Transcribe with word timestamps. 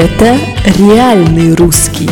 Это 0.00 0.38
реальный 0.78 1.56
русский. 1.56 2.08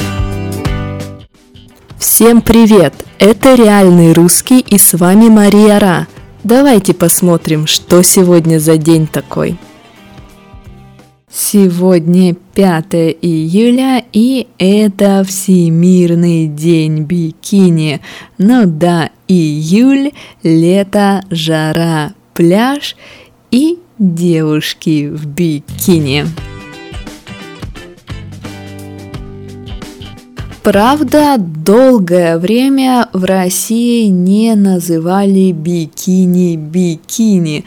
Всем 1.97 2.43
привет! 2.43 2.93
Это 3.21 3.55
реальный 3.55 4.13
русский 4.13 4.59
и 4.59 4.77
с 4.77 4.95
вами 4.95 5.29
Мария 5.29 5.79
Ра. 5.79 6.09
Давайте 6.43 6.95
посмотрим, 6.95 7.69
что 7.69 8.03
сегодня 8.03 8.59
за 8.59 8.77
день 8.77 9.07
такой. 9.07 9.57
Сегодня 11.31 12.35
5 12.35 12.95
июля 13.23 14.03
и 14.13 14.49
это 14.59 15.23
Всемирный 15.23 16.49
день 16.49 17.05
бикини. 17.05 18.01
Ну 18.37 18.65
да, 18.67 19.11
июль, 19.29 20.11
лето, 20.43 21.23
жара, 21.31 22.15
пляж 22.35 22.97
и 23.53 23.79
девушки 23.97 25.09
в 25.09 25.25
бикини. 25.27 26.25
Правда, 30.67 31.37
долгое 31.39 32.39
время 32.39 33.09
в 33.13 33.23
России 33.23 34.07
не 34.09 34.57
называли 34.57 35.53
бикини 35.53 36.57
бикини, 36.57 37.65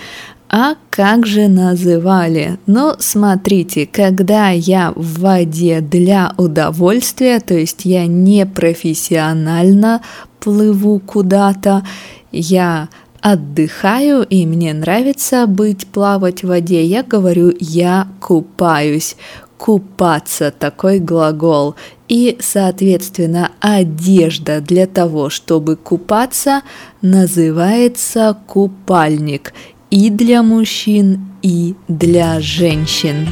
а 0.49 0.75
как 0.89 1.25
же 1.25 1.47
называли? 1.47 2.59
Ну, 2.65 2.95
смотрите, 2.99 3.87
когда 3.89 4.49
я 4.49 4.91
в 4.97 5.21
воде 5.21 5.79
для 5.79 6.33
удовольствия, 6.35 7.39
то 7.39 7.53
есть 7.53 7.85
я 7.85 8.05
не 8.05 8.45
профессионально 8.45 10.01
плыву 10.41 10.99
куда-то, 10.99 11.85
я 12.33 12.89
отдыхаю 13.21 14.23
и 14.23 14.45
мне 14.45 14.73
нравится 14.73 15.47
быть 15.47 15.87
плавать 15.87 16.43
в 16.43 16.47
воде, 16.47 16.83
я 16.83 17.03
говорю 17.03 17.53
я 17.61 18.09
купаюсь. 18.19 19.15
Купаться 19.59 20.51
такой 20.51 20.99
глагол. 20.99 21.75
И, 22.07 22.37
соответственно, 22.39 23.51
одежда 23.59 24.61
для 24.61 24.87
того, 24.87 25.29
чтобы 25.29 25.75
купаться, 25.75 26.61
называется 27.01 28.37
купальник 28.47 29.53
и 29.91 30.09
для 30.09 30.43
мужчин, 30.43 31.25
и 31.41 31.75
для 31.89 32.39
женщин. 32.39 33.27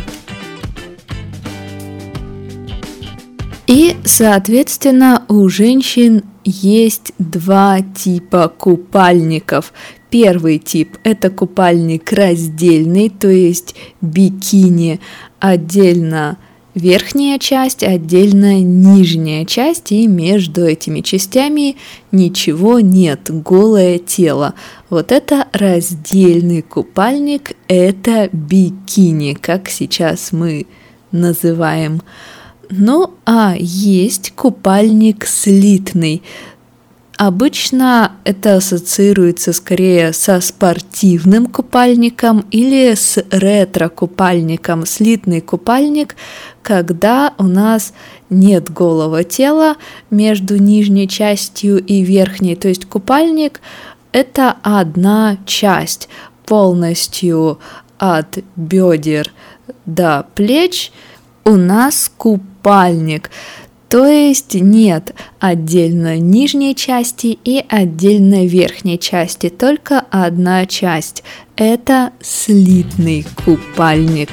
И, 3.66 3.96
соответственно, 4.04 5.24
у 5.30 5.48
женщин 5.48 6.24
есть 6.44 7.14
два 7.20 7.80
типа 7.82 8.50
купальников. 8.50 9.74
Первый 10.10 10.58
тип– 10.58 10.98
это 11.04 11.30
купальник 11.30 12.14
раздельный, 12.14 13.10
то 13.10 13.30
есть 13.30 13.76
бикини 14.00 15.02
отдельно 15.40 16.38
верхняя 16.78 17.40
часть, 17.40 17.84
отдельно 17.84 18.62
нижняя 18.62 19.46
часть, 19.46 19.92
и 19.92 20.08
между 20.08 20.64
этими 20.66 21.02
частями 21.02 21.76
ничего 22.12 22.80
нет, 22.80 23.30
голое 23.30 23.98
тело. 23.98 24.54
Вот 24.90 25.12
это 25.12 25.48
раздельный 25.54 26.62
купальник, 26.62 27.54
это 27.68 28.30
бикини, 28.32 29.34
как 29.34 29.70
сейчас 29.70 30.32
мы 30.32 30.68
называем. 31.12 32.02
Ну 32.70 33.14
а 33.26 33.56
есть 33.58 34.34
купальник 34.36 35.26
слитный. 35.26 36.22
Обычно 37.18 38.12
это 38.26 38.58
ассоциируется 38.58 39.52
скорее 39.52 40.14
со 40.14 40.40
спортивным 40.40 41.48
купальником 41.48 42.46
или 42.52 42.94
с 42.94 43.18
ретро-купальником. 43.32 44.86
Слитный 44.86 45.42
купальник, 45.42 46.16
когда 46.62 47.34
у 47.40 47.44
нас 47.44 47.94
нет 48.30 48.72
голого 48.72 49.24
тела 49.24 49.78
между 50.12 50.58
нижней 50.58 51.08
частью 51.08 51.84
и 51.84 52.04
верхней. 52.04 52.56
То 52.56 52.68
есть 52.68 52.86
купальник– 52.86 53.62
это 54.12 54.56
одна 54.62 55.38
часть 55.48 56.10
полностью 56.46 57.58
от 57.98 58.38
бедер 58.56 59.34
до 59.88 60.28
плеч 60.36 60.92
у 61.46 61.56
нас 61.56 62.12
купальник. 62.16 63.32
То 63.90 64.06
есть 64.06 64.54
нет 64.54 65.16
отдельно 65.40 66.18
нижней 66.18 66.76
части 66.76 67.38
и 67.44 67.64
отдельно 67.70 68.46
верхней 68.46 69.00
части, 69.00 69.50
только 69.50 70.04
одна 70.10 70.66
часть. 70.66 71.24
Это 71.56 72.12
слитный 72.20 73.26
купальник. 73.46 74.30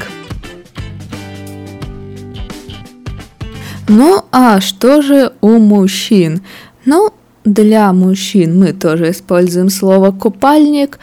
Ну 3.88 4.22
а 4.32 4.60
что 4.60 5.02
же 5.02 5.32
у 5.40 5.58
мужчин? 5.58 6.42
Ну, 6.84 7.12
для 7.44 7.92
мужчин 7.92 8.58
мы 8.58 8.72
тоже 8.72 9.10
используем 9.10 9.68
слово 9.68 10.10
купальник, 10.10 10.98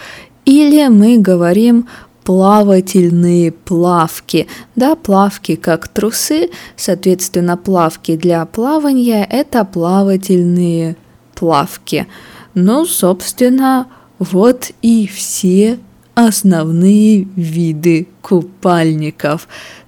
или 0.46 0.88
мы 0.88 1.20
говорим 1.20 1.88
плавательные 2.24 3.52
плавки. 3.52 4.48
Да, 4.76 4.96
плавки 4.96 5.56
как 5.56 5.88
трусы, 5.88 6.50
соответственно, 6.76 7.58
плавки 7.58 8.16
для 8.16 8.46
плавания– 8.46 9.26
это 9.30 9.66
плавательные 9.66 10.96
плавки. 11.36 12.08
Ну, 12.54 12.86
собственно, 12.86 13.88
вот 14.20 14.72
и 14.82 15.08
все 15.08 15.80
основные 16.14 17.28
виды 17.36 18.08
купальников. 18.22 19.48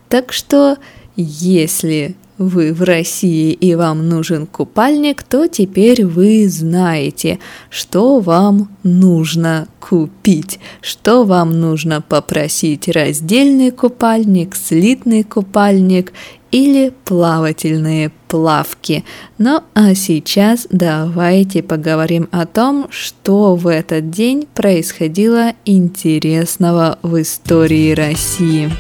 Так 0.10 0.34
что, 0.34 0.78
если 1.16 2.16
вы 2.38 2.74
в 2.74 2.84
России 2.84 3.52
и 3.52 3.76
вам 3.76 4.10
нужен 4.10 4.48
купальник, 4.48 5.24
то 5.24 5.48
теперь 5.48 6.06
вы 6.06 6.48
знаете, 6.48 7.40
что 7.70 8.20
вам 8.20 8.70
нужно 8.84 9.68
купить, 9.80 10.60
что 10.82 11.24
вам 11.24 11.60
нужно 11.60 12.02
попросить 12.02 12.88
раздельный 12.88 13.72
купальник, 13.72 14.56
слитный 14.56 15.24
купальник 15.24 16.14
или 16.52 16.94
плавательные 17.06 18.12
плавки. 18.28 19.04
Ну 19.38 19.62
а 19.74 19.96
сейчас 19.96 20.68
давайте 20.70 21.64
поговорим 21.64 22.30
о 22.32 22.46
том, 22.46 22.88
что 22.92 23.56
в 23.56 23.68
этот 23.68 24.12
день 24.12 24.48
происходило 24.54 25.54
интересного 25.66 27.00
в 27.02 27.20
истории 27.22 27.94
России. 27.94 28.72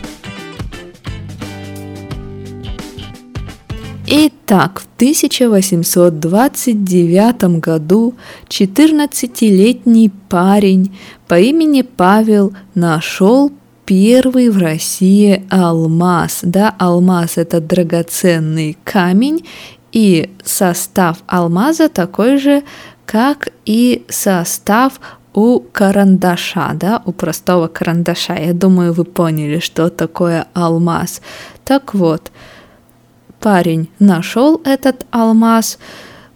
Итак, 4.45 4.81
в 4.81 4.87
1829 4.97 7.61
году 7.61 8.15
14-летний 8.49 10.11
парень 10.27 10.93
по 11.29 11.39
имени 11.39 11.81
Павел 11.81 12.53
нашел 12.75 13.53
первый 13.85 14.49
в 14.49 14.57
России 14.57 15.45
алмаз. 15.49 16.39
Да, 16.41 16.75
алмаз 16.77 17.37
это 17.37 17.61
драгоценный 17.61 18.77
камень, 18.83 19.45
и 19.93 20.29
состав 20.43 21.19
алмаза 21.25 21.87
такой 21.87 22.37
же, 22.37 22.63
как 23.05 23.47
и 23.65 24.03
состав 24.09 24.99
у 25.33 25.61
карандаша, 25.61 26.71
да, 26.73 27.01
у 27.05 27.13
простого 27.13 27.67
карандаша. 27.67 28.35
Я 28.35 28.53
думаю, 28.53 28.91
вы 28.91 29.05
поняли, 29.05 29.59
что 29.59 29.89
такое 29.89 30.47
алмаз. 30.53 31.21
Так 31.63 31.93
вот, 31.93 32.29
парень 33.43 33.89
нашел 33.99 34.61
этот 34.63 35.05
алмаз, 35.11 35.77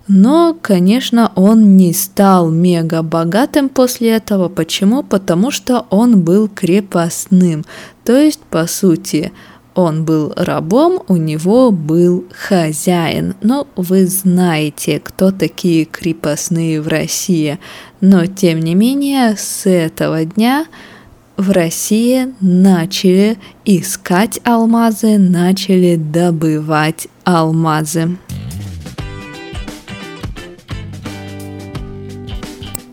но, 0.10 0.56
конечно, 0.62 1.32
он 1.36 1.78
не 1.78 1.94
стал 1.94 2.52
мега 2.52 3.02
богатым 3.02 3.70
после 3.70 4.10
этого. 4.12 4.50
Почему? 4.50 5.04
Потому 5.04 5.50
что 5.50 5.86
он 5.90 6.22
был 6.22 6.50
крепостным. 6.50 7.66
То 8.04 8.18
есть, 8.18 8.40
по 8.50 8.68
сути, 8.68 9.32
он 9.74 10.04
был 10.06 10.34
рабом, 10.36 11.02
у 11.08 11.16
него 11.16 11.72
был 11.72 12.26
хозяин. 12.34 13.36
Но 13.42 13.68
вы 13.76 14.06
знаете, 14.06 15.00
кто 15.00 15.32
такие 15.32 15.86
крепостные 15.86 16.82
в 16.82 16.88
России. 16.88 17.58
Но, 18.02 18.26
тем 18.26 18.60
не 18.60 18.76
менее, 18.76 19.36
с 19.38 19.66
этого 19.70 20.26
дня 20.26 20.66
в 21.38 21.52
России 21.52 22.34
начали 22.42 23.38
искать 23.64 24.42
алмазы, 24.44 25.18
начали 25.20 25.96
добывать 25.96 27.08
алмазы. 27.24 28.18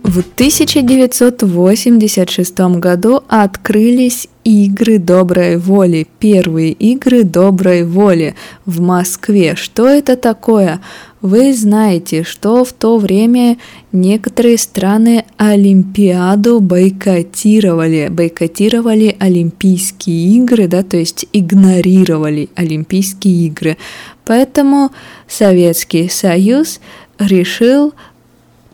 В 0.02 0.20
1986 0.20 2.58
году 2.78 3.24
открылись 3.26 4.28
игры 4.44 4.98
доброй 4.98 5.56
воли, 5.56 6.06
первые 6.20 6.70
игры 6.72 7.24
доброй 7.24 7.84
воли 7.84 8.36
в 8.64 8.80
Москве. 8.80 9.56
Что 9.56 9.88
это 9.88 10.16
такое? 10.16 10.80
Вы 11.24 11.54
знаете, 11.54 12.22
что 12.22 12.66
в 12.66 12.74
то 12.74 12.98
время 12.98 13.56
некоторые 13.92 14.58
страны 14.58 15.24
Олимпиаду 15.38 16.60
бойкотировали, 16.60 18.08
бойкотировали 18.10 19.16
Олимпийские 19.18 20.36
игры, 20.36 20.68
да, 20.68 20.82
то 20.82 20.98
есть 20.98 21.24
игнорировали 21.32 22.50
Олимпийские 22.56 23.46
игры. 23.46 23.78
Поэтому 24.26 24.90
Советский 25.26 26.10
Союз 26.10 26.78
решил 27.18 27.94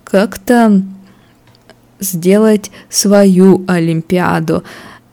как-то 0.03 0.82
сделать 2.00 2.73
свою 2.88 3.62
Олимпиаду. 3.69 4.64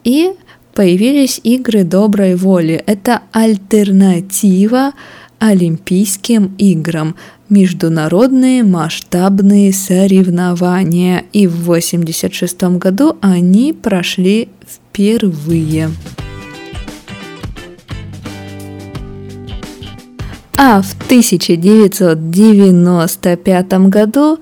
И 0.03 0.31
появились 0.73 1.39
игры 1.43 1.83
доброй 1.83 2.35
воли. 2.35 2.83
Это 2.87 3.21
альтернатива 3.31 4.93
Олимпийским 5.39 6.55
играм, 6.57 7.15
международные 7.49 8.63
масштабные 8.63 9.71
соревнования. 9.71 11.25
И 11.33 11.45
в 11.47 11.61
1986 11.61 12.63
году 12.79 13.17
они 13.21 13.73
прошли 13.73 14.49
впервые. 14.67 15.91
А 20.59 20.81
в 20.81 20.95
1995 21.05 23.73
году 23.89 24.39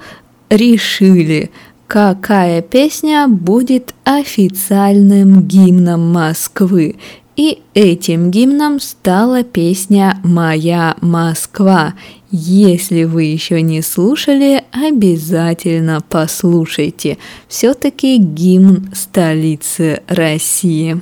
решили, 0.49 1.51
какая 1.87 2.61
песня 2.61 3.27
будет 3.27 3.93
официальным 4.05 5.43
гимном 5.43 6.13
Москвы. 6.13 6.95
И 7.35 7.59
этим 7.73 8.31
гимном 8.31 8.79
стала 8.79 9.43
песня 9.43 10.19
«Моя 10.23 10.95
Москва». 11.01 11.93
Если 12.31 13.03
вы 13.03 13.23
еще 13.23 13.61
не 13.61 13.81
слушали, 13.81 14.63
обязательно 14.71 16.01
послушайте. 16.07 17.17
Все-таки 17.47 18.17
гимн 18.17 18.89
столицы 18.93 20.01
России. 20.07 21.01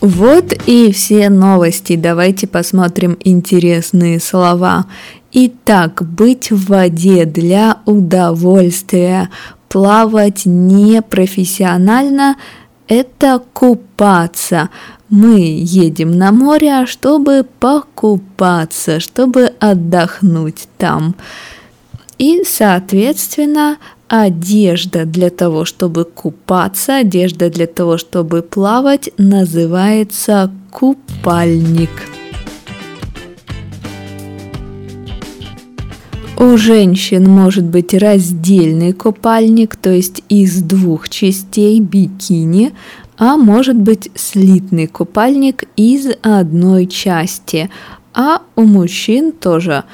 Вот 0.00 0.54
и 0.66 0.92
все 0.92 1.28
новости. 1.30 1.96
Давайте 1.96 2.46
посмотрим 2.46 3.18
интересные 3.24 4.20
слова. 4.20 4.86
Итак, 5.32 6.02
быть 6.02 6.50
в 6.50 6.68
воде 6.68 7.24
для 7.26 7.78
удовольствия, 7.84 9.30
плавать 9.76 10.46
непрофессионально– 10.46 12.36
это 12.88 13.42
купаться. 13.52 14.70
Мы 15.10 15.58
едем 15.60 16.12
на 16.12 16.32
море, 16.32 16.86
чтобы 16.86 17.44
покупаться, 17.60 19.00
чтобы 19.00 19.52
отдохнуть 19.60 20.66
там. 20.78 21.14
И, 22.16 22.42
соответственно, 22.46 23.76
одежда 24.08 25.04
для 25.04 25.28
того, 25.28 25.66
чтобы 25.66 26.06
купаться, 26.06 26.96
одежда 26.96 27.50
для 27.50 27.66
того, 27.66 27.98
чтобы 27.98 28.40
плавать, 28.40 29.10
называется 29.18 30.50
купальник. 30.70 31.90
У 36.38 36.58
женщин 36.58 37.24
может 37.30 37.64
быть 37.64 37.94
раздельный 37.94 38.92
купальник, 38.92 39.74
то 39.76 39.90
есть 39.90 40.22
из 40.28 40.62
двух 40.62 41.08
частей 41.08 41.80
бикини, 41.80 42.72
а 43.16 43.38
может 43.38 43.76
быть 43.76 44.10
слитный 44.14 44.86
купальник 44.86 45.64
из 45.76 46.08
одной 46.20 46.86
части. 46.86 47.70
А 48.12 48.42
у 48.54 48.62
мужчин 48.64 49.32
тоже 49.32 49.84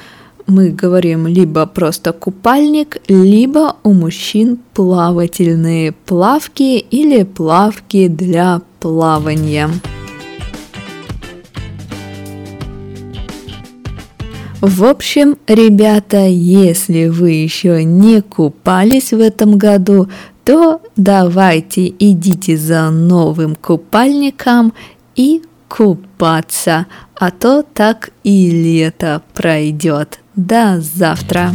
мы 0.45 0.69
говорим 0.69 1.27
либо 1.27 1.65
просто 1.65 2.11
купальник, 2.11 2.97
либо 3.07 3.77
у 3.83 3.93
мужчин 3.93 4.59
плавательные 4.73 5.93
плавки 5.93 6.77
или 6.77 7.23
плавки 7.23 8.09
для 8.09 8.61
плавания. 8.81 9.69
В 14.63 14.85
общем, 14.85 15.37
ребята, 15.45 16.25
если 16.25 17.09
вы 17.09 17.31
еще 17.31 17.83
не 17.83 18.21
купались 18.21 19.11
в 19.11 19.19
этом 19.19 19.57
году, 19.57 20.07
то 20.45 20.79
давайте 20.95 21.89
идите 21.89 22.55
за 22.55 22.89
новым 22.89 23.57
купальником 23.57 24.73
и 25.17 25.41
купаться, 25.67 26.85
а 27.13 27.31
то 27.31 27.65
так 27.73 28.11
и 28.23 28.51
лето 28.51 29.21
пройдет. 29.33 30.21
До 30.33 30.79
завтра! 30.79 31.51